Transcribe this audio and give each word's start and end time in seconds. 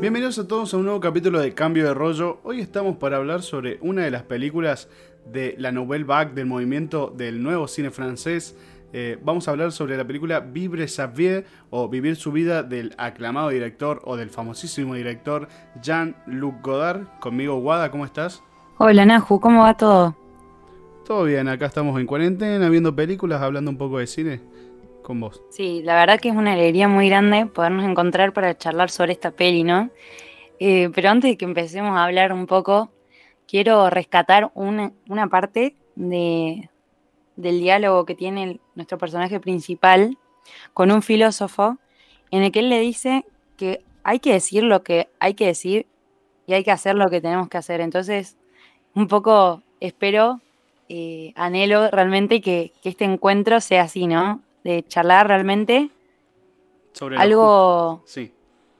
Bienvenidos 0.00 0.38
a 0.38 0.46
todos 0.46 0.74
a 0.74 0.76
un 0.76 0.84
nuevo 0.84 1.00
capítulo 1.00 1.40
de 1.40 1.54
Cambio 1.54 1.86
de 1.86 1.94
Rollo. 1.94 2.40
Hoy 2.42 2.60
estamos 2.60 2.98
para 2.98 3.16
hablar 3.16 3.40
sobre 3.40 3.78
una 3.80 4.02
de 4.02 4.10
las 4.10 4.24
películas 4.24 4.90
de 5.32 5.54
la 5.56 5.72
Nouvelle 5.72 6.04
Vague 6.04 6.34
del 6.34 6.44
movimiento 6.44 7.10
del 7.16 7.42
nuevo 7.42 7.68
cine 7.68 7.90
francés. 7.90 8.54
Eh, 8.92 9.18
vamos 9.22 9.48
a 9.48 9.52
hablar 9.52 9.72
sobre 9.72 9.96
la 9.96 10.06
película 10.06 10.40
Vivre 10.40 10.88
sa 10.88 11.06
vie 11.06 11.46
o 11.70 11.88
Vivir 11.88 12.16
su 12.16 12.32
vida 12.32 12.62
del 12.62 12.94
aclamado 12.98 13.48
director 13.48 14.02
o 14.04 14.16
del 14.16 14.28
famosísimo 14.28 14.94
director 14.94 15.48
Jean-Luc 15.80 16.60
Godard. 16.60 17.06
Conmigo, 17.18 17.58
Guada, 17.60 17.90
¿cómo 17.90 18.04
estás? 18.04 18.42
Hola, 18.76 19.06
Naju, 19.06 19.40
¿cómo 19.40 19.62
va 19.62 19.74
todo? 19.74 20.20
Todo 21.10 21.24
bien, 21.24 21.48
acá 21.48 21.66
estamos 21.66 21.98
en 21.98 22.06
cuarentena, 22.06 22.68
viendo 22.68 22.94
películas, 22.94 23.42
hablando 23.42 23.68
un 23.68 23.76
poco 23.76 23.98
de 23.98 24.06
cine 24.06 24.40
con 25.02 25.18
vos. 25.18 25.42
Sí, 25.50 25.82
la 25.82 25.96
verdad 25.96 26.20
que 26.20 26.28
es 26.28 26.36
una 26.36 26.52
alegría 26.52 26.86
muy 26.86 27.08
grande 27.08 27.46
podernos 27.46 27.84
encontrar 27.84 28.32
para 28.32 28.56
charlar 28.56 28.90
sobre 28.90 29.10
esta 29.10 29.32
peli, 29.32 29.64
¿no? 29.64 29.90
Eh, 30.60 30.88
pero 30.94 31.10
antes 31.10 31.32
de 31.32 31.36
que 31.36 31.44
empecemos 31.44 31.96
a 31.96 32.04
hablar 32.04 32.32
un 32.32 32.46
poco, 32.46 32.92
quiero 33.48 33.90
rescatar 33.90 34.52
una, 34.54 34.92
parte 35.28 35.74
de, 35.96 36.70
del 37.34 37.58
diálogo 37.58 38.06
que 38.06 38.14
tiene 38.14 38.60
nuestro 38.76 38.96
personaje 38.96 39.40
principal 39.40 40.16
con 40.74 40.92
un 40.92 41.02
filósofo, 41.02 41.78
en 42.30 42.44
el 42.44 42.52
que 42.52 42.60
él 42.60 42.68
le 42.68 42.78
dice 42.78 43.24
que 43.56 43.82
hay 44.04 44.20
que 44.20 44.32
decir 44.32 44.62
lo 44.62 44.84
que 44.84 45.08
hay 45.18 45.34
que 45.34 45.46
decir 45.46 45.88
y 46.46 46.52
hay 46.52 46.62
que 46.62 46.70
hacer 46.70 46.94
lo 46.94 47.10
que 47.10 47.20
tenemos 47.20 47.48
que 47.48 47.58
hacer. 47.58 47.80
Entonces, 47.80 48.36
un 48.94 49.08
poco 49.08 49.64
espero, 49.80 50.40
eh, 50.90 51.32
anhelo 51.36 51.90
realmente 51.90 52.40
que, 52.40 52.72
que 52.82 52.88
este 52.90 53.04
encuentro 53.04 53.60
sea 53.60 53.84
así, 53.84 54.06
¿no? 54.06 54.42
de 54.64 54.84
charlar 54.86 55.28
realmente 55.28 55.90
sobre 56.92 57.16
algo 57.16 58.04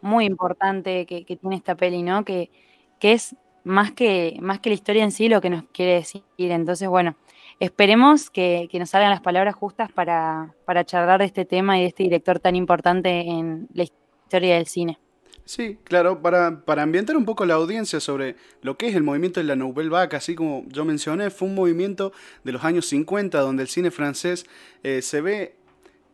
muy 0.02 0.25
importante 0.25 1.06
que, 1.06 1.25
tiene 1.25 1.56
esta 1.56 1.75
peli, 1.75 2.02
¿no? 2.02 2.25
Que, 2.25 2.50
que 2.98 3.12
es 3.12 3.36
más 3.64 3.92
que, 3.92 4.36
más 4.41 4.61
que 4.61 4.70
la 4.70 4.75
historia 4.75 5.05
en 5.05 5.12
sí 5.12 5.28
lo 5.28 5.41
que 5.41 5.50
nos 5.50 5.64
quiere 5.72 5.94
decir. 5.94 6.22
Entonces, 6.39 6.89
bueno, 6.89 7.17
esperemos 7.61 8.30
que, 8.30 8.69
nos 8.72 8.91
salgan 8.91 9.11
las 9.11 9.20
palabras 9.20 9.55
justas 9.55 9.92
para, 9.92 10.55
para 10.64 10.84
charlar 10.84 11.20
de 11.20 11.27
este 11.27 11.45
tema 11.45 11.78
y 11.78 11.83
de 11.83 11.89
este 11.89 12.02
director 12.02 12.41
tan 12.41 12.56
importante 12.56 13.20
en 13.20 13.69
la 13.72 13.84
historia 13.84 14.56
del 14.56 14.67
cine. 14.67 14.98
Sí, 15.44 15.78
claro, 15.84 16.22
para, 16.22 16.64
para, 16.64 16.83
ambientar 16.83 17.16
un 17.16 17.24
poco 17.24 17.44
la 17.44 17.55
audiencia 17.55 17.98
sobre 17.98 18.36
lo 18.62 18.77
que 18.77 18.88
es 18.88 18.94
el 18.94 19.02
movimiento 19.02 19.41
de 19.41 19.44
la 19.44 19.56
Nouvelle 19.56 19.91
Vague, 19.91 20.16
así 20.16 20.36
como 20.36 20.64
yo 20.69 20.84
mencioné, 20.84 21.30
fue 21.30 21.48
un 21.48 21.56
movimiento 21.56 22.12
de 22.44 22.52
los 22.52 22.62
años 22.64 22.86
50 22.86 23.41
donde 23.41 23.62
el 23.64 23.68
cine 23.68 23.91
francés 23.91 24.46
eh, 24.84 25.02
se 25.02 25.20
ve 25.20 25.56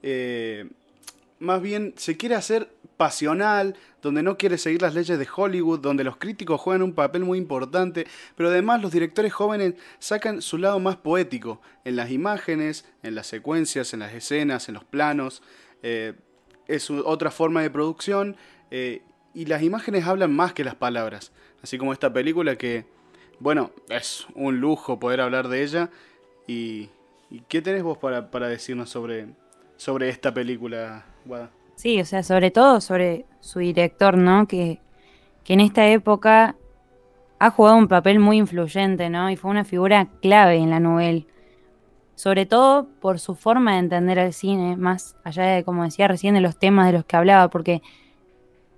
eh, 0.03 0.71
más 1.39 1.61
bien 1.61 1.95
se 1.97 2.17
quiere 2.17 2.35
hacer 2.35 2.71
pasional, 2.97 3.77
donde 4.01 4.23
no 4.23 4.39
quiere 4.39 4.57
seguir 4.57 4.83
las 4.83 4.95
leyes 4.95 5.19
de 5.19 5.29
Hollywood, 5.35 5.81
donde 5.81 6.05
los 6.05 6.17
críticos 6.17 6.61
juegan 6.61 6.83
un 6.83 6.95
papel 6.95 7.25
muy 7.25 7.39
importante, 7.39 8.07
pero 8.37 8.49
además 8.49 8.81
los 8.81 8.93
directores 8.93 9.33
jóvenes 9.33 9.75
sacan 9.99 10.41
su 10.41 10.59
lado 10.59 10.79
más 10.79 10.97
poético 10.97 11.61
en 11.85 11.97
las 11.97 12.11
imágenes, 12.11 12.87
en 13.03 13.15
las 13.15 13.27
secuencias, 13.27 13.93
en 13.93 14.01
las 14.01 14.15
escenas, 14.15 14.69
en 14.69 14.75
los 14.75 14.85
planos. 14.85 15.43
Eh, 15.83 16.15
es 16.69 16.91
otra 16.91 17.31
forma 17.31 17.63
de 17.63 17.71
producción 17.71 18.37
eh, 18.71 19.03
y 19.37 19.45
las 19.45 19.63
imágenes 19.63 20.07
hablan 20.07 20.35
más 20.35 20.55
que 20.55 20.65
las 20.65 20.77
palabras, 20.77 21.31
así 21.63 21.77
como 21.77 21.93
esta 21.93 22.11
película 22.11 22.57
que, 22.57 22.87
bueno, 23.39 23.71
es 23.91 24.27
un 24.35 24.61
lujo 24.61 24.99
poder 24.99 25.21
hablar 25.21 25.49
de 25.49 25.63
ella. 25.63 25.91
¿Y, 26.47 26.89
qué 27.47 27.61
tenés 27.61 27.83
vos 27.83 27.99
para, 27.99 28.31
para 28.31 28.49
decirnos 28.49 28.89
sobre, 28.89 29.27
sobre 29.77 30.09
esta 30.09 30.33
película, 30.33 31.05
Guada. 31.27 31.51
Sí, 31.75 32.01
o 32.01 32.07
sea, 32.07 32.23
sobre 32.23 32.51
todo 32.51 32.81
sobre 32.81 33.27
su 33.41 33.59
director, 33.59 34.17
¿no? 34.17 34.49
Que, 34.49 34.81
que 35.45 35.53
en 35.53 35.61
esta 35.61 35.87
época 35.87 36.57
ha 37.39 37.51
jugado 37.51 37.77
un 37.77 37.89
papel 37.89 38.19
muy 38.19 38.39
influyente, 38.39 39.11
¿no? 39.11 39.29
Y 39.29 39.37
fue 39.37 39.51
una 39.51 39.67
figura 39.67 40.09
clave 40.23 40.57
en 40.57 40.71
la 40.71 40.81
novela. 40.81 41.27
Sobre 42.15 42.47
todo 42.47 42.89
por 43.03 43.19
su 43.19 43.35
forma 43.35 43.75
de 43.75 43.81
entender 43.81 44.17
el 44.17 44.33
cine, 44.33 44.79
más 44.79 45.15
allá 45.25 45.45
de, 45.45 45.63
como 45.63 45.85
decía 45.85 46.09
recién, 46.09 46.33
de 46.33 46.41
los 46.41 46.59
temas 46.59 46.87
de 46.87 46.95
los 46.95 47.05
que 47.05 47.17
hablaba, 47.17 47.51
porque 47.51 47.83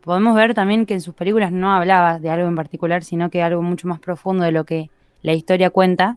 podemos 0.08 0.34
ver 0.34 0.54
también 0.54 0.86
que 0.86 0.94
en 0.94 1.02
sus 1.02 1.14
películas 1.14 1.52
no 1.52 1.70
hablaba 1.70 2.18
de 2.18 2.30
algo 2.30 2.48
en 2.48 2.56
particular, 2.56 3.04
sino 3.04 3.28
que 3.28 3.42
algo 3.42 3.60
mucho 3.60 3.86
más 3.88 4.00
profundo 4.00 4.42
de 4.42 4.52
lo 4.52 4.64
que 4.64 4.88
la 5.20 5.34
historia 5.34 5.68
cuenta. 5.68 6.16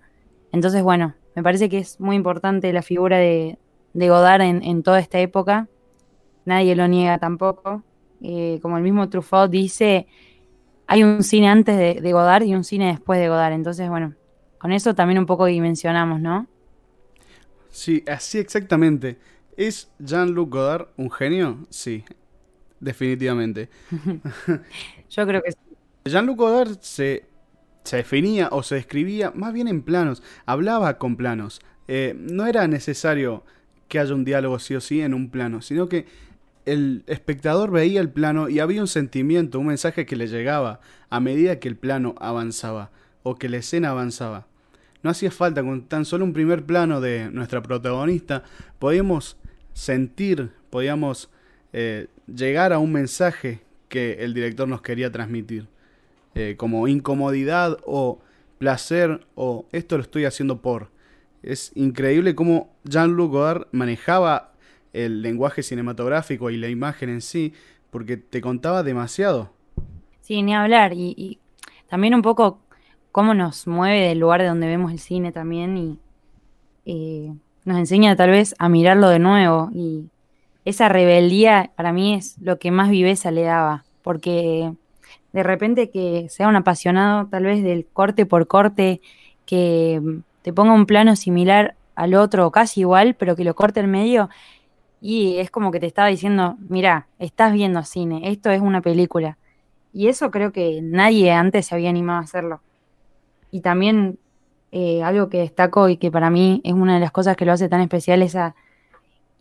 Entonces, 0.53 0.81
bueno, 0.81 1.13
me 1.35 1.43
parece 1.43 1.67
que 1.67 1.79
es 1.79 1.99
muy 1.99 2.15
importante 2.15 2.71
la 2.71 2.83
figura 2.83 3.17
de, 3.17 3.59
de 3.93 4.07
Godard 4.07 4.43
en, 4.43 4.83
toda 4.83 4.97
esta 4.97 5.19
época. 5.19 5.67
Nadie 6.45 6.73
lo 6.73 6.87
niega 6.87 7.17
tampoco. 7.17 7.83
Eh, 8.21 8.59
como 8.61 8.77
el 8.77 8.83
mismo 8.83 9.09
Truffaut 9.09 9.51
dice, 9.51 10.07
hay 10.87 11.03
un 11.03 11.21
cine 11.21 11.49
antes 11.49 12.01
de, 12.01 12.11
Godard 12.13 12.43
y 12.43 12.55
un 12.55 12.63
cine 12.63 12.93
después 12.93 13.19
de 13.19 13.27
Godard. 13.27 13.51
Entonces, 13.51 13.89
bueno, 13.89 14.15
con 14.57 14.71
eso 14.71 14.95
también 14.95 15.19
un 15.19 15.25
poco 15.25 15.47
dimensionamos, 15.47 16.21
¿no? 16.21 16.47
Sí, 17.71 18.05
así 18.07 18.37
exactamente. 18.37 19.17
¿Es 19.57 19.91
Jean-Luc 19.99 20.49
Godard 20.49 20.87
un 20.95 21.11
genio? 21.11 21.57
Sí, 21.69 22.05
definitivamente. 22.81 23.69
Yo 25.09 25.25
creo 25.25 25.41
que 25.41 25.51
sí. 25.51 25.57
Jean-Luc 26.03 26.37
Godard 26.37 26.79
se, 26.81 27.25
se, 27.83 27.97
definía 27.97 28.49
o 28.51 28.63
se 28.63 28.75
describía 28.75 29.31
más 29.35 29.53
bien 29.53 29.67
en 29.67 29.83
planos, 29.83 30.23
hablaba 30.45 30.97
con 30.97 31.15
planos. 31.15 31.61
Eh, 31.87 32.15
no 32.17 32.47
era 32.47 32.67
necesario 32.67 33.43
que 33.87 33.99
haya 33.99 34.15
un 34.15 34.25
diálogo 34.25 34.57
sí 34.59 34.75
o 34.75 34.81
sí 34.81 35.01
en 35.01 35.13
un 35.13 35.29
plano, 35.29 35.61
sino 35.61 35.87
que 35.87 36.05
el 36.65 37.03
espectador 37.07 37.71
veía 37.71 38.01
el 38.01 38.09
plano 38.09 38.49
y 38.49 38.59
había 38.59 38.81
un 38.81 38.87
sentimiento, 38.87 39.59
un 39.59 39.67
mensaje 39.67 40.05
que 40.05 40.15
le 40.15 40.27
llegaba 40.27 40.79
a 41.09 41.19
medida 41.19 41.59
que 41.59 41.67
el 41.67 41.75
plano 41.75 42.15
avanzaba 42.19 42.91
o 43.23 43.35
que 43.35 43.49
la 43.49 43.57
escena 43.57 43.89
avanzaba. 43.89 44.47
No 45.03 45.09
hacía 45.09 45.31
falta 45.31 45.63
con 45.63 45.83
tan 45.87 46.05
solo 46.05 46.25
un 46.25 46.33
primer 46.33 46.65
plano 46.65 47.01
de 47.01 47.29
nuestra 47.31 47.61
protagonista, 47.61 48.43
podíamos 48.79 49.37
sentir, 49.73 50.51
podíamos 50.69 51.29
eh, 51.73 52.07
llegar 52.35 52.73
a 52.73 52.79
un 52.79 52.91
mensaje 52.91 53.61
que 53.89 54.23
el 54.23 54.33
director 54.33 54.67
nos 54.67 54.81
quería 54.81 55.11
transmitir, 55.11 55.67
eh, 56.35 56.55
como 56.57 56.87
incomodidad 56.87 57.77
o 57.85 58.19
placer 58.57 59.25
o 59.35 59.65
esto 59.71 59.97
lo 59.97 60.03
estoy 60.03 60.25
haciendo 60.25 60.61
por. 60.61 60.89
Es 61.43 61.71
increíble 61.75 62.35
cómo 62.35 62.69
Jean-Luc 62.83 63.31
Godard 63.31 63.67
manejaba 63.71 64.51
el 64.93 65.21
lenguaje 65.21 65.63
cinematográfico 65.63 66.49
y 66.49 66.57
la 66.57 66.69
imagen 66.69 67.09
en 67.09 67.21
sí, 67.21 67.53
porque 67.89 68.17
te 68.17 68.41
contaba 68.41 68.83
demasiado. 68.83 69.51
Sí, 70.21 70.41
ni 70.43 70.53
hablar. 70.55 70.93
Y, 70.93 71.39
también 71.89 72.15
un 72.15 72.21
poco 72.21 72.59
cómo 73.11 73.33
nos 73.33 73.67
mueve 73.67 74.07
del 74.07 74.19
lugar 74.19 74.41
de 74.41 74.47
donde 74.47 74.67
vemos 74.67 74.93
el 74.93 74.99
cine 74.99 75.33
también 75.33 75.75
y 75.75 75.99
eh, 76.85 77.33
nos 77.65 77.77
enseña 77.77 78.15
tal 78.15 78.29
vez 78.29 78.55
a 78.59 78.69
mirarlo 78.69 79.09
de 79.09 79.19
nuevo. 79.19 79.69
Y 79.73 80.05
esa 80.65 80.89
rebeldía 80.89 81.71
para 81.75 81.91
mí 81.93 82.15
es 82.15 82.37
lo 82.39 82.59
que 82.59 82.71
más 82.71 82.89
viveza 82.89 83.31
le 83.31 83.43
daba, 83.43 83.83
porque 84.01 84.73
de 85.33 85.43
repente 85.43 85.89
que 85.89 86.27
sea 86.29 86.47
un 86.47 86.55
apasionado 86.55 87.27
tal 87.27 87.45
vez 87.45 87.63
del 87.63 87.85
corte 87.85 88.25
por 88.25 88.47
corte, 88.47 89.01
que 89.45 90.01
te 90.41 90.53
ponga 90.53 90.73
un 90.73 90.85
plano 90.85 91.15
similar 91.15 91.75
al 91.95 92.13
otro 92.13 92.51
casi 92.51 92.81
igual, 92.81 93.15
pero 93.15 93.35
que 93.35 93.43
lo 93.43 93.55
corte 93.55 93.79
en 93.79 93.91
medio 93.91 94.29
y 95.01 95.37
es 95.37 95.49
como 95.49 95.71
que 95.71 95.79
te 95.79 95.87
estaba 95.87 96.07
diciendo, 96.09 96.57
mira, 96.69 97.07
estás 97.17 97.53
viendo 97.53 97.83
cine, 97.83 98.21
esto 98.25 98.51
es 98.51 98.61
una 98.61 98.81
película. 98.81 99.39
Y 99.93 100.07
eso 100.07 100.29
creo 100.29 100.53
que 100.53 100.79
nadie 100.83 101.31
antes 101.31 101.65
se 101.65 101.75
había 101.75 101.89
animado 101.89 102.19
a 102.19 102.23
hacerlo. 102.23 102.61
Y 103.49 103.61
también 103.61 104.19
eh, 104.71 105.01
algo 105.03 105.27
que 105.27 105.39
destaco 105.39 105.89
y 105.89 105.97
que 105.97 106.11
para 106.11 106.29
mí 106.29 106.61
es 106.63 106.73
una 106.73 106.93
de 106.93 106.99
las 106.99 107.11
cosas 107.11 107.35
que 107.35 107.45
lo 107.45 107.51
hace 107.51 107.67
tan 107.67 107.81
especial, 107.81 108.21
esa 108.21 108.55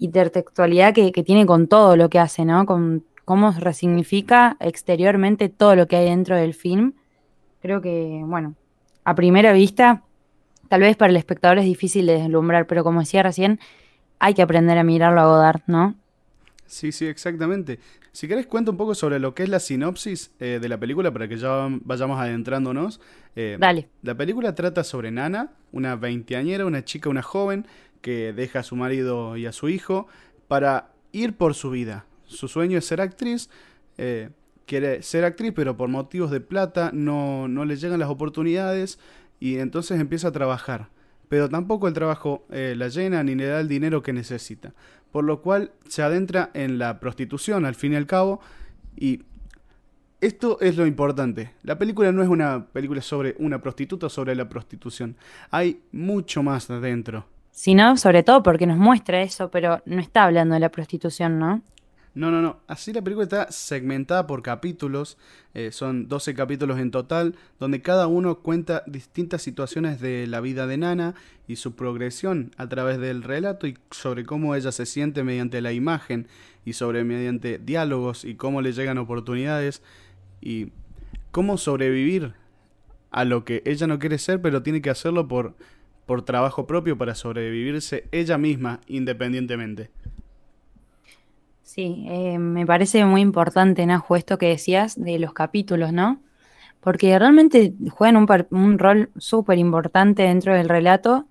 intertextualidad 0.01 0.93
que, 0.93 1.13
que 1.13 1.23
tiene 1.23 1.47
con 1.47 1.69
todo 1.69 1.97
lo 1.97 2.09
que 2.11 2.19
hace, 2.19 2.45
¿no? 2.45 2.67
Con 2.67 3.05
cómo 3.25 3.53
resignifica 3.53 4.57
exteriormente 4.59 5.49
todo 5.49 5.77
lo 5.77 5.87
que 5.87 5.97
hay 5.97 6.07
dentro 6.07 6.35
del 6.35 6.53
film. 6.53 6.95
Creo 7.63 7.81
que, 7.81 8.23
bueno, 8.25 8.55
a 9.05 9.15
primera 9.15 9.53
vista 9.53 10.03
tal 10.69 10.81
vez 10.81 10.97
para 10.97 11.11
el 11.11 11.17
espectador 11.17 11.59
es 11.59 11.65
difícil 11.65 12.07
de 12.07 12.15
deslumbrar, 12.15 12.67
pero 12.67 12.83
como 12.85 13.01
decía 13.01 13.23
recién, 13.23 13.61
hay 14.19 14.35
que 14.35 14.43
aprender 14.43 14.79
a 14.79 14.85
mirarlo 14.85 15.21
a 15.21 15.27
Godard, 15.27 15.63
¿no? 15.67 15.95
Sí, 16.67 16.93
sí, 16.93 17.07
exactamente. 17.07 17.81
Si 18.13 18.29
querés, 18.29 18.47
cuenta 18.47 18.71
un 18.71 18.77
poco 18.77 18.95
sobre 18.95 19.19
lo 19.19 19.35
que 19.35 19.43
es 19.43 19.49
la 19.49 19.59
sinopsis 19.59 20.33
eh, 20.39 20.59
de 20.61 20.69
la 20.69 20.79
película 20.79 21.13
para 21.13 21.27
que 21.27 21.37
ya 21.37 21.69
vayamos 21.85 22.21
adentrándonos. 22.21 23.01
Eh, 23.35 23.57
Dale. 23.59 23.89
La 24.03 24.15
película 24.17 24.55
trata 24.55 24.85
sobre 24.85 25.11
Nana, 25.11 25.51
una 25.73 25.97
veinteañera, 25.97 26.67
una 26.67 26.85
chica, 26.85 27.11
una 27.11 27.23
joven 27.23 27.67
que 28.01 28.33
deja 28.33 28.61
a 28.61 28.63
su 28.63 28.77
marido 28.77 29.37
y 29.37 29.47
a 29.47 29.53
su 29.53 29.69
hijo 29.69 30.07
para 30.49 30.93
ir 31.13 31.37
por 31.37 31.55
su 31.55 31.71
vida. 31.71 32.07
Su 32.25 32.49
sueño 32.49 32.79
es 32.79 32.87
ser 32.87 33.01
actriz. 33.01 33.51
Eh, 33.99 34.31
quiere 34.67 35.03
ser 35.03 35.25
actriz, 35.25 35.53
pero 35.55 35.77
por 35.77 35.89
motivos 35.89 36.31
de 36.31 36.41
plata 36.41 36.91
no, 36.93 37.49
no 37.49 37.65
le 37.65 37.77
llegan 37.77 38.01
las 38.01 38.09
oportunidades 38.09 38.99
y 39.41 39.59
entonces 39.59 40.01
empieza 40.01 40.29
a 40.29 40.33
trabajar 40.33 40.89
pero 41.31 41.49
tampoco 41.49 41.87
el 41.87 41.95
trabajo 41.95 42.45
eh, 42.51 42.75
la 42.77 42.89
llena 42.89 43.23
ni 43.23 43.37
le 43.37 43.47
da 43.47 43.61
el 43.61 43.69
dinero 43.69 44.03
que 44.03 44.13
necesita. 44.13 44.75
Por 45.13 45.23
lo 45.23 45.43
cual 45.43 45.71
se 45.87 46.03
adentra 46.03 46.51
en 46.55 46.81
la 46.81 46.99
prostitución 46.99 47.65
al 47.65 47.77
fin 47.77 47.93
y 47.93 47.97
al 47.97 48.07
cabo 48.07 48.41
y 48.97 49.23
esto 50.21 50.59
es 50.61 50.77
lo 50.77 50.87
importante. 50.87 51.53
La 51.63 51.79
película 51.79 52.11
no 52.11 52.25
es 52.25 52.29
una 52.29 52.67
película 52.67 53.01
sobre 53.01 53.37
una 53.39 53.63
prostituta 53.63 54.07
o 54.07 54.11
sobre 54.11 54.35
la 54.35 54.49
prostitución. 54.49 55.17
Hay 55.53 55.81
mucho 55.93 56.43
más 56.43 56.69
adentro. 56.69 57.27
Sino, 57.53 57.97
sobre 57.97 58.23
todo 58.23 58.43
porque 58.43 58.67
nos 58.67 58.79
muestra 58.79 59.23
eso, 59.23 59.51
pero 59.51 59.83
no 59.85 60.01
está 60.01 60.25
hablando 60.25 60.55
de 60.55 60.61
la 60.61 60.71
prostitución, 60.71 61.39
¿no? 61.39 61.63
No, 62.13 62.33
no, 62.33 62.43
no. 62.43 62.59
Así 62.67 62.93
la 62.93 63.03
película 63.03 63.23
está 63.23 63.53
segmentada 63.53 64.27
por 64.27 64.43
capítulos. 64.43 65.17
Eh, 65.55 65.71
son 65.71 66.09
12 66.09 66.35
capítulos 66.35 66.81
en 66.81 66.91
total, 66.91 67.37
donde 67.61 67.83
cada 67.83 68.09
uno 68.09 68.41
cuenta 68.41 68.83
distintas 68.87 69.43
situaciones 69.43 70.01
de 70.01 70.27
la 70.27 70.41
vida 70.41 70.67
de 70.67 70.77
Nana 70.77 71.15
y 71.47 71.57
su 71.57 71.77
progresión 71.77 72.51
a 72.57 72.69
través 72.69 72.99
del 72.99 73.23
relato 73.23 73.69
y 73.69 73.79
sobre 73.93 74.25
cómo 74.25 74.57
ella 74.57 74.73
se 74.73 74.87
siente 74.87 75.23
mediante 75.23 75.61
la 75.61 75.73
imagen 75.73 76.27
y 76.65 76.73
sobre 76.73 77.05
mediante 77.05 77.59
diálogos 77.59 78.25
y 78.25 78.35
cómo 78.35 78.61
le 78.61 78.73
llegan 78.73 78.99
oportunidades 78.99 79.81
y 80.41 80.73
cómo 81.31 81.59
sobrevivir 81.59 82.35
a 83.13 83.25
lo 83.25 83.45
que 83.45 83.63
ella 83.67 83.87
no 83.87 84.01
quiere 84.01 84.19
ser, 84.19 84.43
pero 84.43 84.63
tiene 84.63 84.83
que 84.83 84.91
hacerlo 84.91 85.29
por, 85.29 85.55
por 86.11 86.23
trabajo 86.23 86.67
propio 86.67 86.99
para 86.99 87.15
sobrevivirse 87.15 88.09
ella 88.11 88.37
misma 88.37 88.81
independientemente. 88.89 89.91
Sí, 91.63 92.05
eh, 92.09 92.37
me 92.37 92.67
parece 92.67 93.05
muy 93.05 93.21
importante, 93.21 93.87
Najo, 93.87 94.17
esto 94.17 94.37
que 94.37 94.49
decías 94.49 95.01
de 95.01 95.21
los 95.21 95.33
capítulos, 95.33 95.93
¿no? 95.93 96.19
Porque 96.81 97.17
realmente 97.17 97.75
juegan 97.93 98.27
un, 98.51 98.79
rol 98.81 99.11
súper 99.19 99.59
importante 99.59 100.25
dentro 100.25 100.53
del 100.53 100.69
relato, 100.69 101.27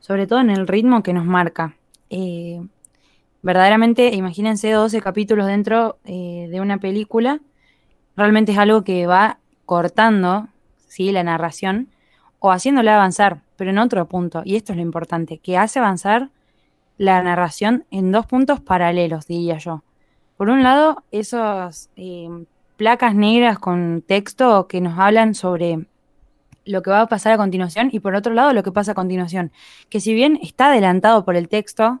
sobre 0.00 0.26
todo 0.26 0.40
en 0.40 0.48
el 0.48 0.66
ritmo 0.66 1.02
que 1.02 1.12
nos 1.12 1.26
marca. 1.26 1.76
Eh, 2.08 2.62
verdaderamente, 3.42 4.14
imagínense 4.14 4.70
12 4.70 5.02
capítulos 5.02 5.48
dentro 5.48 5.98
eh, 6.06 6.48
de 6.50 6.62
una 6.62 6.78
película, 6.78 7.40
realmente 8.16 8.52
es 8.52 8.58
algo 8.58 8.84
que 8.84 9.06
va 9.06 9.36
cortando, 9.66 10.48
¿sí? 10.88 11.12
La 11.12 11.24
narración 11.24 11.88
o 12.38 12.52
haciéndola 12.52 12.94
avanzar, 12.94 13.43
pero 13.56 13.70
en 13.70 13.78
otro 13.78 14.06
punto, 14.06 14.42
y 14.44 14.56
esto 14.56 14.72
es 14.72 14.76
lo 14.76 14.82
importante, 14.82 15.38
que 15.38 15.56
hace 15.56 15.78
avanzar 15.78 16.30
la 16.98 17.22
narración 17.22 17.84
en 17.90 18.12
dos 18.12 18.26
puntos 18.26 18.60
paralelos, 18.60 19.26
diría 19.26 19.58
yo. 19.58 19.82
Por 20.36 20.48
un 20.48 20.62
lado, 20.62 21.04
esas 21.10 21.90
eh, 21.96 22.28
placas 22.76 23.14
negras 23.14 23.58
con 23.58 24.02
texto 24.06 24.66
que 24.66 24.80
nos 24.80 24.98
hablan 24.98 25.34
sobre 25.34 25.86
lo 26.64 26.82
que 26.82 26.90
va 26.90 27.02
a 27.02 27.06
pasar 27.06 27.32
a 27.32 27.36
continuación 27.36 27.90
y 27.92 28.00
por 28.00 28.14
otro 28.14 28.32
lado 28.32 28.52
lo 28.52 28.62
que 28.62 28.72
pasa 28.72 28.92
a 28.92 28.94
continuación, 28.94 29.52
que 29.90 30.00
si 30.00 30.14
bien 30.14 30.38
está 30.42 30.68
adelantado 30.68 31.24
por 31.24 31.36
el 31.36 31.48
texto, 31.48 32.00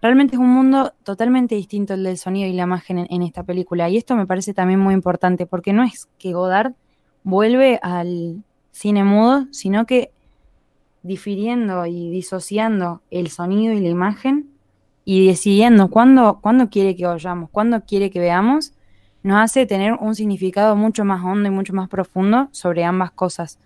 realmente 0.00 0.36
es 0.36 0.40
un 0.40 0.50
mundo 0.50 0.94
totalmente 1.04 1.54
distinto 1.54 1.94
el 1.94 2.02
del 2.02 2.18
sonido 2.18 2.48
y 2.48 2.52
la 2.52 2.62
imagen 2.64 2.98
en, 2.98 3.06
en 3.10 3.22
esta 3.22 3.42
película. 3.42 3.88
Y 3.88 3.96
esto 3.96 4.16
me 4.16 4.26
parece 4.26 4.54
también 4.54 4.80
muy 4.80 4.94
importante 4.94 5.46
porque 5.46 5.72
no 5.72 5.82
es 5.84 6.08
que 6.18 6.32
Godard 6.32 6.72
vuelve 7.22 7.78
al 7.82 8.42
cine 8.72 9.04
mudo, 9.04 9.46
sino 9.52 9.86
que 9.86 10.10
difiriendo 11.06 11.86
y 11.86 12.10
disociando 12.10 13.02
el 13.10 13.28
sonido 13.28 13.74
y 13.74 13.80
la 13.80 13.88
imagen 13.88 14.50
y 15.04 15.26
decidiendo 15.26 15.88
cuándo, 15.88 16.40
cuándo 16.40 16.68
quiere 16.68 16.96
que 16.96 17.06
oyamos, 17.06 17.48
cuándo 17.50 17.82
quiere 17.84 18.10
que 18.10 18.18
veamos, 18.18 18.72
nos 19.22 19.38
hace 19.38 19.66
tener 19.66 19.94
un 19.94 20.14
significado 20.14 20.76
mucho 20.76 21.04
más 21.04 21.24
hondo 21.24 21.48
y 21.48 21.52
mucho 21.52 21.72
más 21.72 21.88
profundo 21.88 22.48
sobre 22.52 22.84
ambas 22.84 23.12
cosas. 23.12 23.58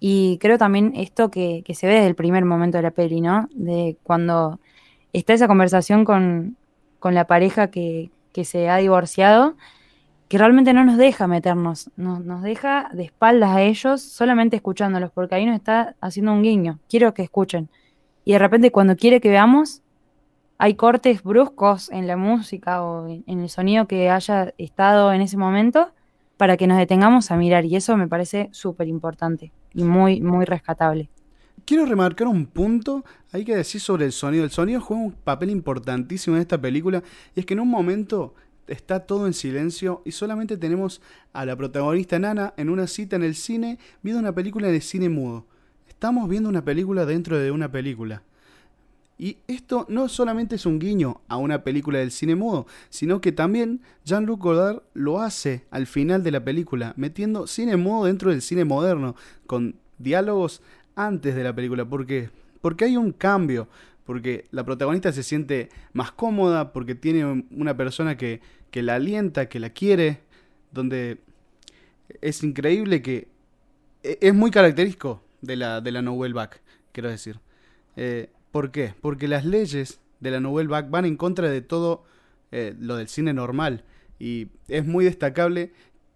Y 0.00 0.38
creo 0.38 0.58
también 0.58 0.92
esto 0.94 1.30
que, 1.30 1.62
que 1.64 1.74
se 1.74 1.86
ve 1.86 1.94
desde 1.94 2.08
el 2.08 2.14
primer 2.14 2.44
momento 2.44 2.76
de 2.78 2.82
la 2.82 2.90
peli, 2.90 3.20
¿no? 3.20 3.48
De 3.54 3.96
cuando 4.02 4.60
está 5.12 5.32
esa 5.32 5.48
conversación 5.48 6.04
con, 6.04 6.56
con 6.98 7.14
la 7.14 7.26
pareja 7.26 7.70
que, 7.70 8.10
que 8.32 8.44
se 8.44 8.68
ha 8.68 8.76
divorciado 8.76 9.56
que 10.28 10.38
realmente 10.38 10.72
no 10.72 10.84
nos 10.84 10.96
deja 10.96 11.26
meternos, 11.26 11.90
nos 11.96 12.42
deja 12.42 12.90
de 12.92 13.04
espaldas 13.04 13.50
a 13.50 13.62
ellos 13.62 14.02
solamente 14.02 14.56
escuchándolos, 14.56 15.10
porque 15.12 15.36
ahí 15.36 15.46
nos 15.46 15.54
está 15.56 15.94
haciendo 16.00 16.32
un 16.32 16.42
guiño, 16.42 16.80
quiero 16.88 17.14
que 17.14 17.22
escuchen. 17.22 17.68
Y 18.24 18.32
de 18.32 18.38
repente 18.38 18.72
cuando 18.72 18.96
quiere 18.96 19.20
que 19.20 19.28
veamos, 19.28 19.82
hay 20.58 20.74
cortes 20.74 21.22
bruscos 21.22 21.90
en 21.90 22.06
la 22.06 22.16
música 22.16 22.82
o 22.82 23.08
en 23.08 23.40
el 23.40 23.48
sonido 23.48 23.86
que 23.86 24.10
haya 24.10 24.52
estado 24.58 25.12
en 25.12 25.20
ese 25.20 25.36
momento 25.36 25.92
para 26.36 26.56
que 26.56 26.66
nos 26.66 26.78
detengamos 26.78 27.30
a 27.30 27.36
mirar 27.36 27.64
y 27.64 27.76
eso 27.76 27.96
me 27.96 28.08
parece 28.08 28.48
súper 28.52 28.88
importante 28.88 29.52
y 29.74 29.84
muy, 29.84 30.20
muy 30.20 30.44
rescatable. 30.44 31.08
Quiero 31.64 31.84
remarcar 31.84 32.28
un 32.28 32.46
punto, 32.46 33.04
hay 33.32 33.44
que 33.44 33.56
decir 33.56 33.80
sobre 33.80 34.04
el 34.04 34.12
sonido. 34.12 34.44
El 34.44 34.50
sonido 34.50 34.80
juega 34.80 35.02
un 35.02 35.12
papel 35.12 35.50
importantísimo 35.50 36.36
en 36.36 36.42
esta 36.42 36.60
película 36.60 37.02
y 37.34 37.40
es 37.40 37.46
que 37.46 37.54
en 37.54 37.60
un 37.60 37.68
momento 37.68 38.34
está 38.66 39.00
todo 39.00 39.26
en 39.26 39.32
silencio 39.32 40.02
y 40.04 40.12
solamente 40.12 40.56
tenemos 40.56 41.00
a 41.32 41.44
la 41.44 41.56
protagonista 41.56 42.18
Nana 42.18 42.54
en 42.56 42.70
una 42.70 42.86
cita 42.86 43.16
en 43.16 43.22
el 43.22 43.34
cine 43.34 43.78
viendo 44.02 44.20
una 44.20 44.34
película 44.34 44.68
de 44.68 44.80
cine 44.80 45.08
mudo. 45.08 45.46
Estamos 45.88 46.28
viendo 46.28 46.48
una 46.48 46.64
película 46.64 47.06
dentro 47.06 47.38
de 47.38 47.50
una 47.50 47.70
película. 47.70 48.22
Y 49.18 49.38
esto 49.46 49.86
no 49.88 50.08
solamente 50.08 50.56
es 50.56 50.66
un 50.66 50.78
guiño 50.78 51.22
a 51.28 51.38
una 51.38 51.64
película 51.64 51.98
del 52.00 52.10
cine 52.10 52.34
mudo, 52.34 52.66
sino 52.90 53.20
que 53.20 53.32
también 53.32 53.80
Jean-Luc 54.04 54.42
Godard 54.42 54.82
lo 54.92 55.20
hace 55.20 55.64
al 55.70 55.86
final 55.86 56.22
de 56.22 56.32
la 56.32 56.44
película, 56.44 56.92
metiendo 56.96 57.46
cine 57.46 57.76
mudo 57.76 58.06
dentro 58.06 58.30
del 58.30 58.42
cine 58.42 58.66
moderno, 58.66 59.16
con 59.46 59.76
diálogos 59.98 60.60
antes 60.96 61.34
de 61.34 61.44
la 61.44 61.54
película. 61.54 61.86
¿Por 61.86 62.04
qué? 62.04 62.28
Porque 62.60 62.84
hay 62.84 62.98
un 62.98 63.12
cambio, 63.12 63.68
porque 64.06 64.46
la 64.52 64.64
protagonista 64.64 65.12
se 65.12 65.24
siente 65.24 65.68
más 65.92 66.12
cómoda, 66.12 66.72
porque 66.72 66.94
tiene 66.94 67.44
una 67.50 67.76
persona 67.76 68.16
que, 68.16 68.40
que 68.70 68.82
la 68.82 68.94
alienta, 68.94 69.48
que 69.48 69.60
la 69.60 69.70
quiere, 69.70 70.20
donde 70.72 71.18
es 72.20 72.42
increíble 72.42 73.02
que 73.02 73.28
e, 74.02 74.18
es 74.20 74.32
muy 74.32 74.50
característico 74.50 75.22
de 75.42 75.56
la, 75.56 75.80
de 75.80 75.90
la 75.92 76.02
Nouvelle 76.02 76.34
Vague, 76.34 76.58
quiero 76.92 77.10
decir. 77.10 77.40
Eh, 77.96 78.30
¿Por 78.52 78.70
qué? 78.70 78.94
Porque 79.00 79.26
las 79.28 79.44
leyes 79.44 80.00
de 80.20 80.30
la 80.30 80.40
Nouvelle 80.40 80.68
Vague 80.68 80.88
van 80.88 81.04
en 81.04 81.16
contra 81.16 81.50
de 81.50 81.60
todo 81.60 82.04
eh, 82.52 82.74
lo 82.78 82.96
del 82.96 83.08
cine 83.08 83.32
normal. 83.32 83.84
Y 84.18 84.48
es 84.68 84.86
muy 84.86 85.04
destacable 85.04 85.72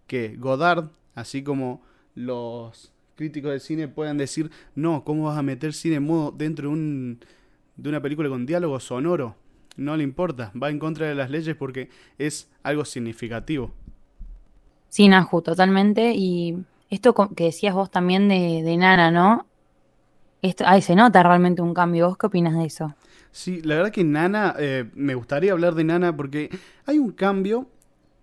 que 0.07 0.37
Godard, 0.37 0.89
así 1.13 1.43
como 1.43 1.83
los 2.15 2.93
críticos 3.15 3.51
de 3.51 3.59
cine 3.59 3.87
puedan 3.89 4.17
decir, 4.17 4.49
no, 4.75 5.03
¿cómo 5.03 5.25
vas 5.25 5.37
a 5.37 5.43
meter 5.43 5.73
cine 5.73 5.99
mudo 5.99 6.31
dentro 6.31 6.69
de 6.69 6.73
un 6.73 7.19
de 7.75 7.89
una 7.89 8.01
película 8.01 8.29
con 8.29 8.45
diálogo 8.45 8.79
sonoro. 8.79 9.35
No 9.77 9.95
le 9.95 10.03
importa, 10.03 10.51
va 10.61 10.69
en 10.69 10.79
contra 10.79 11.07
de 11.07 11.15
las 11.15 11.29
leyes 11.29 11.55
porque 11.55 11.89
es 12.17 12.49
algo 12.63 12.85
significativo. 12.85 13.73
Sí, 14.89 15.07
Naju, 15.07 15.41
totalmente. 15.41 16.13
Y 16.13 16.57
esto 16.89 17.13
que 17.35 17.45
decías 17.45 17.73
vos 17.73 17.89
también 17.89 18.27
de, 18.27 18.75
Nana, 18.77 19.09
¿no? 19.09 19.47
Esto, 20.41 20.65
ahí 20.67 20.81
se 20.81 20.95
nota 20.95 21.23
realmente 21.23 21.61
un 21.61 21.73
cambio. 21.73 22.09
¿Vos 22.09 22.17
qué 22.17 22.27
opinas 22.27 22.55
de 22.55 22.65
eso? 22.65 22.93
Sí, 23.31 23.61
la 23.61 23.75
verdad 23.75 23.91
que 23.91 24.03
Nana, 24.03 24.55
eh, 24.59 24.89
me 24.93 25.15
gustaría 25.15 25.53
hablar 25.53 25.75
de 25.75 25.85
Nana 25.85 26.15
porque 26.15 26.49
hay 26.85 26.99
un 26.99 27.11
cambio 27.11 27.67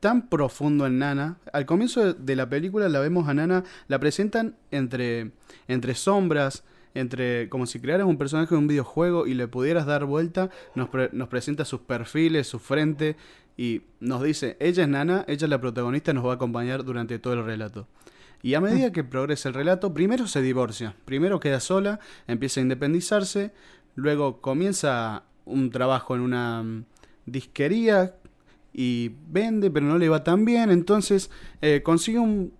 tan 0.00 0.28
profundo 0.28 0.86
en 0.86 0.98
Nana. 0.98 1.38
Al 1.52 1.66
comienzo 1.66 2.12
de 2.12 2.36
la 2.36 2.48
película 2.48 2.88
la 2.88 3.00
vemos 3.00 3.28
a 3.28 3.34
Nana, 3.34 3.64
la 3.88 3.98
presentan 3.98 4.56
entre, 4.70 5.32
entre 5.66 5.94
sombras, 5.94 6.64
entre 6.94 7.48
como 7.48 7.66
si 7.66 7.80
crearas 7.80 8.06
un 8.06 8.18
personaje 8.18 8.54
de 8.54 8.58
un 8.58 8.68
videojuego 8.68 9.26
y 9.26 9.34
le 9.34 9.48
pudieras 9.48 9.86
dar 9.86 10.04
vuelta, 10.04 10.50
nos, 10.74 10.88
nos 11.12 11.28
presenta 11.28 11.64
sus 11.64 11.80
perfiles, 11.80 12.46
su 12.46 12.58
frente 12.58 13.16
y 13.56 13.82
nos 14.00 14.22
dice, 14.22 14.56
ella 14.60 14.84
es 14.84 14.88
Nana, 14.88 15.24
ella 15.26 15.46
es 15.46 15.50
la 15.50 15.60
protagonista, 15.60 16.12
nos 16.12 16.24
va 16.24 16.32
a 16.32 16.34
acompañar 16.36 16.84
durante 16.84 17.18
todo 17.18 17.34
el 17.34 17.44
relato. 17.44 17.88
Y 18.40 18.54
a 18.54 18.60
medida 18.60 18.92
que 18.92 19.02
progresa 19.02 19.48
el 19.48 19.54
relato, 19.56 19.92
primero 19.92 20.28
se 20.28 20.40
divorcia, 20.40 20.94
primero 21.04 21.40
queda 21.40 21.58
sola, 21.58 21.98
empieza 22.28 22.60
a 22.60 22.62
independizarse, 22.62 23.52
luego 23.96 24.40
comienza 24.40 25.24
un 25.44 25.70
trabajo 25.70 26.14
en 26.14 26.20
una 26.20 26.62
mm, 26.62 26.84
disquería 27.26 28.14
y 28.72 29.10
vende, 29.28 29.72
pero 29.72 29.86
no 29.86 29.98
le 29.98 30.08
va 30.08 30.22
tan 30.22 30.44
bien, 30.44 30.70
entonces 30.70 31.30
eh, 31.62 31.82
consigue 31.82 32.20
un, 32.20 32.52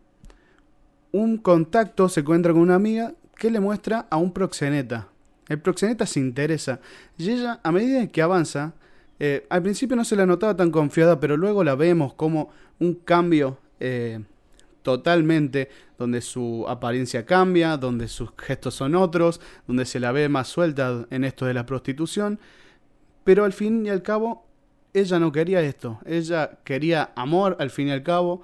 un 1.13 1.39
contacto, 1.39 2.09
se 2.09 2.21
encuentra 2.21 2.53
con 2.53 2.63
una 2.63 2.75
amiga 2.75 3.15
que 3.39 3.51
le 3.51 3.61
muestra 3.61 4.07
a 4.11 4.19
un 4.19 4.33
proxeneta. 4.33 5.09
El 5.49 5.61
proxeneta 5.61 6.05
se 6.05 6.21
interesa 6.21 6.81
y 7.17 7.31
ella, 7.31 7.61
a 7.63 7.73
medida 7.73 8.07
que 8.09 8.21
avanza, 8.21 8.75
eh, 9.19 9.47
al 9.49 9.63
principio 9.63 9.97
no 9.97 10.05
se 10.05 10.17
la 10.17 10.27
notaba 10.27 10.55
tan 10.55 10.71
confiada, 10.71 11.19
pero 11.19 11.37
luego 11.37 11.65
la 11.65 11.75
vemos 11.75 12.13
como 12.15 12.51
un 12.79 12.95
cambio 12.95 13.59
eh, 13.81 14.21
totalmente, 14.83 15.71
donde 15.99 16.21
su 16.21 16.67
apariencia 16.69 17.25
cambia, 17.25 17.77
donde 17.77 18.09
sus 18.09 18.31
gestos 18.37 18.75
son 18.75 18.95
otros, 18.95 19.41
donde 19.67 19.87
se 19.87 20.01
la 20.01 20.13
ve 20.13 20.29
más 20.29 20.49
suelta 20.49 21.07
en 21.11 21.25
esto 21.25 21.47
de 21.47 21.55
la 21.55 21.65
prostitución, 21.67 22.39
pero 23.25 23.45
al 23.45 23.53
fin 23.53 23.87
y 23.87 23.91
al 23.91 24.03
cabo, 24.03 24.47
ella 24.95 25.19
no 25.19 25.33
quería 25.33 25.61
esto, 25.61 26.01
ella 26.07 26.59
quería 26.65 27.13
amor 27.17 27.57
al 27.61 27.71
fin 27.71 27.89
y 27.89 27.93
al 27.93 28.03
cabo, 28.03 28.43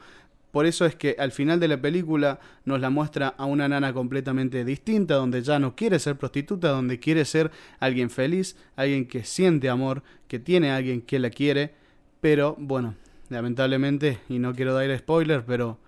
por 0.54 0.66
eso 0.66 0.87
es 0.87 0.94
que 0.94 1.16
al 1.18 1.32
final 1.32 1.58
de 1.58 1.66
la 1.66 1.82
película 1.82 2.38
nos 2.64 2.80
la 2.80 2.88
muestra 2.88 3.26
a 3.26 3.44
una 3.44 3.66
nana 3.66 3.92
completamente 3.92 4.64
distinta, 4.64 5.16
donde 5.16 5.42
ya 5.42 5.58
no 5.58 5.75
quiere 5.75 5.99
ser 5.99 6.14
prostituta, 6.14 6.68
donde 6.68 7.00
quiere 7.00 7.25
ser 7.25 7.50
alguien 7.80 8.08
feliz, 8.08 8.56
alguien 8.76 9.08
que 9.08 9.25
siente 9.25 9.68
amor, 9.68 10.04
que 10.28 10.38
tiene 10.38 10.70
a 10.70 10.76
alguien 10.76 11.02
que 11.02 11.18
la 11.18 11.30
quiere, 11.30 11.75
pero 12.20 12.54
bueno, 12.56 12.94
lamentablemente, 13.30 14.20
y 14.28 14.38
no 14.38 14.54
quiero 14.54 14.75
dar 14.75 14.96
spoiler, 14.96 15.44
pero, 15.44 15.80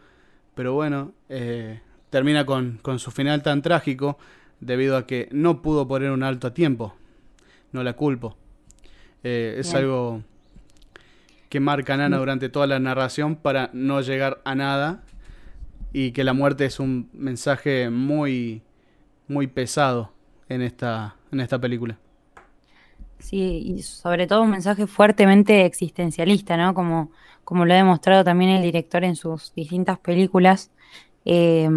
pero 0.56 0.74
bueno, 0.74 1.12
eh, 1.28 1.78
termina 2.10 2.44
con, 2.44 2.80
con 2.82 2.98
su 2.98 3.12
final 3.12 3.44
tan 3.44 3.62
trágico 3.62 4.18
debido 4.58 4.96
a 4.96 5.06
que 5.06 5.28
no 5.30 5.62
pudo 5.62 5.86
poner 5.86 6.10
un 6.10 6.24
alto 6.24 6.48
a 6.48 6.54
tiempo. 6.54 6.96
No 7.70 7.84
la 7.84 7.92
culpo. 7.92 8.36
Eh, 9.22 9.58
es 9.60 9.72
algo 9.74 10.24
que 11.48 11.60
marca 11.60 11.96
Nana 11.96 12.18
durante 12.18 12.48
toda 12.48 12.66
la 12.66 12.78
narración 12.78 13.36
para 13.36 13.70
no 13.72 14.00
llegar 14.00 14.40
a 14.44 14.54
nada 14.54 15.02
y 15.92 16.12
que 16.12 16.24
la 16.24 16.32
muerte 16.32 16.64
es 16.66 16.80
un 16.80 17.08
mensaje 17.12 17.90
muy 17.90 18.62
muy 19.28 19.46
pesado 19.46 20.12
en 20.48 20.62
esta 20.62 21.16
en 21.32 21.40
esta 21.40 21.58
película. 21.60 21.98
Sí, 23.18 23.62
y 23.64 23.82
sobre 23.82 24.26
todo 24.26 24.42
un 24.42 24.50
mensaje 24.50 24.86
fuertemente 24.86 25.64
existencialista, 25.64 26.56
¿no? 26.56 26.74
Como, 26.74 27.10
como 27.44 27.64
lo 27.64 27.72
ha 27.72 27.76
demostrado 27.76 28.24
también 28.24 28.50
el 28.50 28.62
director 28.62 29.04
en 29.04 29.16
sus 29.16 29.54
distintas 29.54 29.98
películas, 29.98 30.70
eh, 31.24 31.68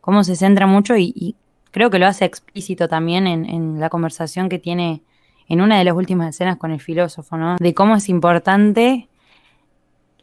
cómo 0.00 0.24
se 0.24 0.36
centra 0.36 0.66
mucho 0.66 0.96
y, 0.96 1.36
creo 1.70 1.90
que 1.90 1.98
lo 1.98 2.06
hace 2.06 2.24
explícito 2.24 2.88
también 2.88 3.26
en, 3.26 3.44
en 3.44 3.80
la 3.80 3.90
conversación 3.90 4.48
que 4.48 4.58
tiene 4.58 5.02
en 5.48 5.60
una 5.60 5.78
de 5.78 5.84
las 5.84 5.94
últimas 5.94 6.30
escenas 6.30 6.56
con 6.56 6.70
el 6.70 6.80
filósofo, 6.80 7.36
¿no? 7.36 7.56
De 7.56 7.74
cómo 7.74 7.96
es 7.96 8.08
importante 8.08 9.08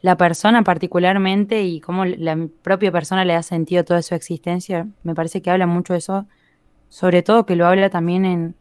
la 0.00 0.18
persona 0.18 0.62
particularmente 0.62 1.62
y 1.62 1.80
cómo 1.80 2.04
la 2.04 2.36
propia 2.60 2.92
persona 2.92 3.24
le 3.24 3.32
da 3.32 3.42
sentido 3.42 3.84
toda 3.84 4.02
su 4.02 4.14
existencia. 4.14 4.86
Me 5.02 5.14
parece 5.14 5.40
que 5.40 5.50
habla 5.50 5.66
mucho 5.66 5.94
de 5.94 6.00
eso, 6.00 6.26
sobre 6.90 7.22
todo 7.22 7.46
que 7.46 7.56
lo 7.56 7.66
habla 7.66 7.88
también 7.88 8.26
en, 8.26 8.54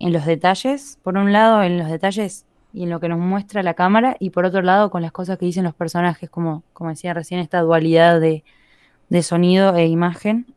en 0.00 0.12
los 0.12 0.26
detalles, 0.26 0.98
por 1.02 1.16
un 1.16 1.32
lado 1.32 1.62
en 1.62 1.78
los 1.78 1.88
detalles 1.88 2.44
y 2.74 2.82
en 2.82 2.90
lo 2.90 3.00
que 3.00 3.08
nos 3.08 3.18
muestra 3.18 3.62
la 3.62 3.72
cámara, 3.72 4.16
y 4.20 4.30
por 4.30 4.44
otro 4.44 4.60
lado 4.60 4.90
con 4.90 5.00
las 5.00 5.12
cosas 5.12 5.38
que 5.38 5.46
dicen 5.46 5.64
los 5.64 5.74
personajes, 5.74 6.28
como, 6.28 6.62
como 6.74 6.90
decía 6.90 7.14
recién, 7.14 7.40
esta 7.40 7.62
dualidad 7.62 8.20
de, 8.20 8.44
de 9.08 9.22
sonido 9.22 9.74
e 9.76 9.86
imagen. 9.86 10.54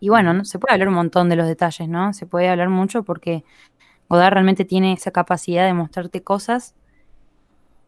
Y 0.00 0.08
bueno, 0.08 0.32
¿no? 0.34 0.44
se 0.44 0.58
puede 0.58 0.72
hablar 0.72 0.88
un 0.88 0.94
montón 0.94 1.28
de 1.28 1.36
los 1.36 1.46
detalles, 1.46 1.88
¿no? 1.88 2.12
Se 2.12 2.26
puede 2.26 2.48
hablar 2.48 2.70
mucho 2.70 3.04
porque 3.04 3.44
Godard 4.12 4.34
realmente 4.34 4.66
tiene 4.66 4.92
esa 4.92 5.10
capacidad 5.10 5.64
de 5.64 5.72
mostrarte 5.72 6.22
cosas 6.22 6.74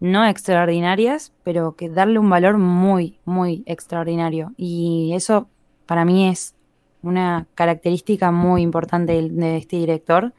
no 0.01 0.25
extraordinarias, 0.25 1.35
pero 1.43 1.77
que 1.77 1.91
darle 1.91 2.19
un 2.19 2.31
valor 2.31 2.57
muy, 2.57 3.19
muy 3.27 3.63
extraordinario. 3.67 4.55
Y 4.57 5.13
eso 5.15 5.49
para 5.85 6.07
mí 6.07 6.27
es 6.27 6.55
una 7.03 7.47
característica 7.55 8.31
muy 8.31 8.63
importante 8.63 9.13
de, 9.21 9.57
este 9.59 9.77
director. 9.77 10.33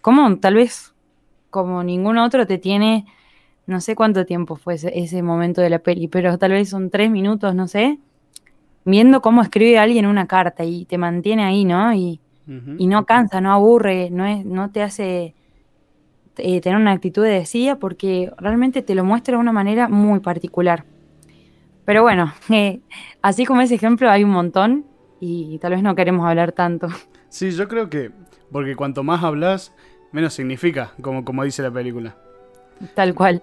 Como 0.00 0.38
tal 0.38 0.54
vez 0.54 0.94
como 1.50 1.82
ningún 1.82 2.18
otro 2.18 2.46
te 2.46 2.58
tiene, 2.58 3.04
no 3.66 3.80
sé 3.80 3.96
cuánto 3.96 4.26
tiempo 4.26 4.54
fue 4.54 4.74
ese, 4.74 5.22
momento 5.24 5.60
de 5.60 5.70
la 5.70 5.80
peli, 5.80 6.06
pero 6.06 6.38
tal 6.38 6.52
vez 6.52 6.68
son 6.68 6.88
tres 6.88 7.10
minutos, 7.10 7.52
no 7.52 7.66
sé, 7.66 7.98
viendo 8.84 9.22
cómo 9.22 9.42
escribe 9.42 9.76
alguien 9.76 10.06
una 10.06 10.28
carta 10.28 10.62
y 10.64 10.84
te 10.84 10.98
mantiene 10.98 11.42
ahí, 11.42 11.64
¿no? 11.64 11.92
Y, 11.94 12.20
y 12.46 12.86
no 12.86 13.04
cansa, 13.06 13.40
no 13.40 13.52
aburre, 13.52 14.08
no, 14.10 14.24
es, 14.24 14.44
no 14.44 14.70
te 14.70 14.82
hace 14.82 15.34
eh, 16.36 16.60
tener 16.60 16.78
una 16.78 16.92
actitud 16.92 17.24
de 17.24 17.30
decía 17.30 17.76
porque 17.76 18.32
realmente 18.38 18.82
te 18.82 18.94
lo 18.94 19.04
muestra 19.04 19.36
de 19.36 19.40
una 19.40 19.52
manera 19.52 19.88
muy 19.88 20.20
particular. 20.20 20.84
Pero 21.84 22.02
bueno, 22.02 22.32
eh, 22.50 22.80
así 23.22 23.44
como 23.44 23.62
ese 23.62 23.74
ejemplo 23.74 24.10
hay 24.10 24.24
un 24.24 24.30
montón 24.30 24.84
y 25.18 25.58
tal 25.58 25.72
vez 25.72 25.82
no 25.82 25.94
queremos 25.94 26.26
hablar 26.26 26.52
tanto. 26.52 26.88
Sí, 27.28 27.50
yo 27.50 27.68
creo 27.68 27.90
que, 27.90 28.12
porque 28.50 28.76
cuanto 28.76 29.02
más 29.02 29.22
hablas, 29.22 29.74
menos 30.10 30.32
significa, 30.32 30.92
como, 31.02 31.22
como 31.24 31.44
dice 31.44 31.60
la 31.60 31.70
película. 31.70 32.16
Tal 32.94 33.14
cual, 33.14 33.42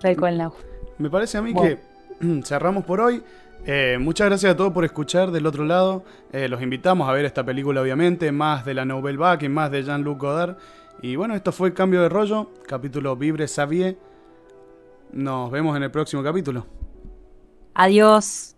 tal 0.00 0.16
cual, 0.16 0.38
no. 0.38 0.54
Me 0.96 1.10
parece 1.10 1.36
a 1.36 1.42
mí 1.42 1.52
que 1.52 1.78
cerramos 2.44 2.84
por 2.84 3.00
hoy. 3.00 3.22
Eh, 3.64 3.98
muchas 4.00 4.28
gracias 4.28 4.52
a 4.52 4.56
todos 4.56 4.72
por 4.72 4.84
escuchar 4.84 5.30
del 5.30 5.46
otro 5.46 5.64
lado. 5.64 6.04
Eh, 6.32 6.48
los 6.48 6.62
invitamos 6.62 7.08
a 7.08 7.12
ver 7.12 7.24
esta 7.24 7.44
película, 7.44 7.82
obviamente, 7.82 8.32
más 8.32 8.64
de 8.64 8.74
la 8.74 8.84
Nouvelle 8.84 9.18
Vague 9.18 9.48
más 9.48 9.70
de 9.70 9.82
Jean-Luc 9.82 10.20
Godard. 10.20 10.56
Y 11.02 11.16
bueno, 11.16 11.34
esto 11.34 11.52
fue 11.52 11.74
Cambio 11.74 12.02
de 12.02 12.08
Rollo, 12.08 12.50
capítulo 12.66 13.16
Vibre 13.16 13.46
Xavier. 13.46 13.98
Nos 15.12 15.50
vemos 15.50 15.76
en 15.76 15.82
el 15.82 15.90
próximo 15.90 16.22
capítulo. 16.22 16.66
Adiós. 17.74 18.57